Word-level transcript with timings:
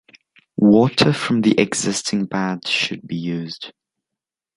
Water 0.57 1.13
from 1.13 1.41
the 1.41 1.51
existing 1.59 2.25
pad 2.25 2.67
should 2.67 3.05
be 3.07 3.17
used. 3.17 3.71